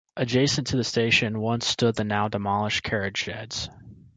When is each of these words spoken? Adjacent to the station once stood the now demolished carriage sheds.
Adjacent 0.17 0.65
to 0.65 0.77
the 0.77 0.83
station 0.83 1.39
once 1.39 1.63
stood 1.67 1.93
the 1.95 2.03
now 2.03 2.27
demolished 2.27 2.81
carriage 2.81 3.17
sheds. 3.19 3.69